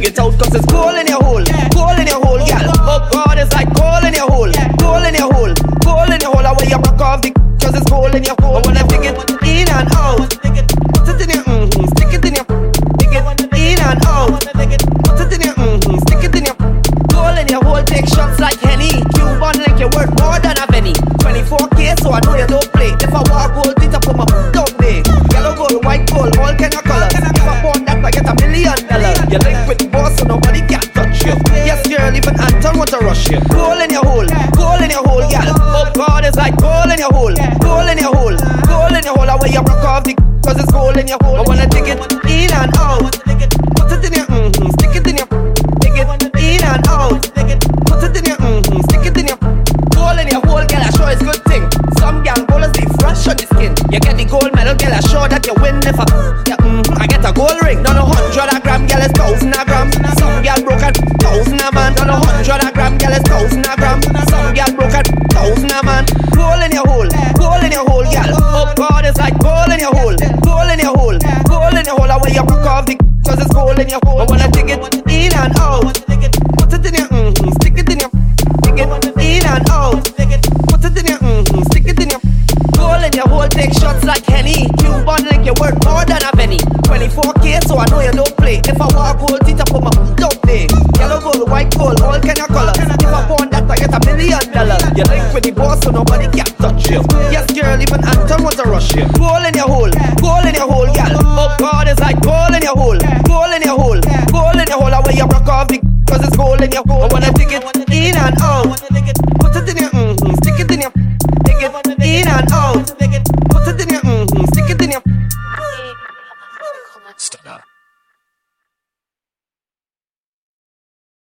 dig 0.00 0.12
it 0.12 0.18
out 0.18 0.38
cause 0.38 0.54
it's 0.54 0.66
coal 0.66 0.94
in 0.94 1.06
your 1.06 1.22
hole. 1.22 1.44
Coal 1.72 1.98
in 1.98 2.06
your 2.06 2.24
hole, 2.24 2.38
gal. 2.46 2.70
Oh 2.86 3.08
God, 3.10 3.38
it's 3.38 3.52
like 3.52 3.68
coal 3.74 4.04
in 4.06 4.14
your 4.14 4.30
hole. 4.30 4.52
Coal 4.78 5.04
in 5.04 5.14
your 5.14 5.32
hole. 5.32 5.57
In 36.98 37.06
your 37.06 37.14
hole, 37.14 37.34
gold 37.62 37.88
in 37.90 37.98
your 37.98 38.10
hole, 38.10 38.36
gold 38.66 38.90
in 38.90 39.04
your 39.06 39.14
hole. 39.14 39.30
I 39.30 39.36
wear 39.38 39.50
you 39.54 39.62
broke 39.62 39.86
off 39.86 40.02
the 40.02 40.18
cause 40.42 40.58
it's 40.58 40.72
gold 40.72 40.96
in 40.98 41.06
your 41.06 41.18
hole. 41.22 41.38
I 41.38 41.42
wanna 41.46 41.70
dig 41.70 41.86
it 41.86 41.98
in 42.26 42.50
and 42.50 42.74
out. 42.74 43.14
Put 43.78 43.94
it 43.94 44.02
in 44.02 44.18
your 44.18 44.26
mm-hmm, 44.26 44.66
stick 44.74 44.98
it 44.98 45.06
in 45.06 45.14
your 45.14 45.30
dig 45.78 45.94
it 45.94 46.10
in 46.10 46.58
and 46.58 46.82
out. 46.90 47.22
Put 47.86 48.02
it 48.02 48.18
in 48.18 48.24
your 48.26 48.38
mm-hmm, 48.42 48.82
stick 48.90 49.06
it 49.06 49.14
in 49.14 49.30
your 49.30 49.38
gold 49.94 50.18
in 50.18 50.26
your 50.26 50.42
hole, 50.42 50.66
girl. 50.66 50.82
I 50.82 50.90
sure 50.98 51.10
it's 51.14 51.22
good 51.22 51.38
thing. 51.46 51.70
Some 52.02 52.26
gal 52.26 52.42
gold 52.50 52.66
they 52.74 52.86
fresh 52.98 53.30
on 53.30 53.38
the 53.38 53.46
skin. 53.46 53.78
You 53.94 54.02
get 54.02 54.18
the 54.18 54.26
gold 54.26 54.50
medal, 54.58 54.74
girl. 54.74 54.90
I 54.90 54.98
sure 55.06 55.30
that 55.30 55.46
you 55.46 55.54
win 55.62 55.78
if 55.86 55.94
I 55.94 56.06
yeah, 56.50 56.58
mm-hmm, 56.58 56.98
I 56.98 57.06
get 57.06 57.22
a 57.22 57.30
gold 57.30 57.62
ring. 57.62 57.78
Not 57.86 57.94
a 57.94 58.02
hundred 58.02 58.50
a 58.50 58.58
gram, 58.58 58.90
girl. 58.90 59.06
It's 59.06 59.14
thousand 59.14 59.54
a 59.54 59.62
gram. 59.62 59.86
Some 60.18 60.42
gal 60.42 60.58
broke 60.66 60.82
a 60.82 60.90
thousand 61.22 61.62
a 61.62 61.70
man. 61.70 61.94
Not 61.94 62.10
a 62.10 62.18
hundred 62.18 62.58
a 62.58 62.68
gram, 62.74 62.98
girl. 62.98 63.14
It's 63.14 63.22
thousand 63.22 63.70
a 63.70 63.72
gram. 63.78 64.02
Some 64.26 64.50
gal 64.50 64.70
broke 64.74 64.98
a 64.98 65.02
thousand 65.30 65.70
a 65.70 65.78
man. 65.86 66.27
Hole, 70.08 70.40
gold 70.40 70.70
in 70.72 70.78
your 70.80 70.96
hole, 70.96 71.18
gold 71.48 71.74
in 71.74 71.84
your 71.84 71.96
hole. 71.96 72.10
I 72.10 72.16
wear 72.22 72.32
you 72.32 72.44
broke 72.44 72.66
off 72.66 72.86
the 72.86 72.96
cause 73.24 73.40
it's 73.40 73.52
gold 73.52 73.78
in 73.78 73.88
your 73.88 74.00
hole. 74.04 74.20
I 74.20 74.24
wanna 74.24 74.48
dig 74.50 74.70
it 74.70 74.80
in 74.80 75.32
and 75.36 75.58
out. 75.58 75.84
Put 75.84 76.72
it 76.72 76.86
in 76.86 76.94
your 76.94 77.08
mm-hmm, 77.08 77.50
stick 77.60 77.78
it 77.78 77.88
in 77.92 78.00
your 78.00 78.10
dig 78.62 78.80
it 78.80 78.88
in 78.88 79.46
and 79.46 79.68
out. 79.70 80.04
Put 80.04 80.84
it 80.84 80.96
in 80.96 81.06
your 81.06 81.18
mm-hmm, 81.18 81.62
stick 81.68 81.88
it 81.88 82.00
in 82.00 82.10
your 82.10 82.20
goal 82.76 83.02
in 83.04 83.12
your 83.12 83.28
hole. 83.28 83.48
Take 83.48 83.72
shots 83.72 84.04
like 84.04 84.24
Henny. 84.24 84.68
Cuban 84.78 85.28
like 85.28 85.44
you 85.44 85.54
worth 85.60 85.76
more 85.84 86.04
than 86.04 86.22
a 86.22 86.32
penny. 86.32 86.58
24k, 86.88 87.68
so 87.68 87.76
I 87.76 87.84
know 87.90 88.00
you 88.00 88.12
don't 88.12 88.36
play. 88.36 88.60
If 88.64 88.80
I 88.80 88.88
walk 88.96 89.18
gold, 89.20 89.44
it 89.44 89.60
up 89.60 89.74
on 89.74 89.84
my 89.84 89.92
don't 90.16 90.40
play. 90.42 90.66
Yellow 90.96 91.20
gold, 91.20 91.50
white 91.50 91.70
gold, 91.76 92.00
all 92.00 92.18
kind 92.20 92.40
of 92.40 92.48
colors. 92.48 92.78
If 92.78 93.12
I 93.12 93.20
want 93.28 93.50
that, 93.52 93.68
I 93.68 93.76
get 93.76 93.92
a 93.92 94.00
million 94.06 94.40
dollars. 94.52 94.82
You 94.96 95.04
link 95.04 95.28
with 95.34 95.44
the 95.44 95.52
boss, 95.52 95.82
so 95.84 95.90
nobody 95.90 96.28
can 96.32 96.48
touch 96.56 96.88
you. 96.88 97.04
Yes, 97.28 97.50
girl, 97.52 97.76
even 97.76 98.00
Anton 98.00 98.42
want 98.42 98.56
to 98.56 98.64
rush 98.64 98.94
you. 98.94 99.04
Goal 99.18 99.44
in 99.44 99.57
It's 101.88 102.00
like 102.00 102.20
goal 102.20 102.52
in 102.54 102.60
your 102.60 102.76
hole, 102.76 102.98
goal 103.24 103.50
in 103.56 103.62
your 103.62 103.78
hole, 103.80 104.00
goal 104.30 104.60
in 104.60 104.68
your 104.68 104.76
hole. 104.76 105.02
Wear 105.04 105.16
you 105.16 105.26
broke 105.26 105.48
off 105.48 105.68
the 105.68 105.80
cause 106.06 106.22
it's 106.26 106.36
goal 106.36 106.62
in 106.62 106.70
your 106.70 106.84
hole. 106.86 107.04
I 107.04 107.08
wanna 107.10 107.32
dig 107.32 107.48
it 107.50 107.64
in 107.90 108.14
and 108.14 108.36
out. 108.42 108.87